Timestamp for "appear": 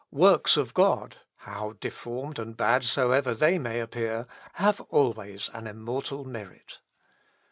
3.79-4.25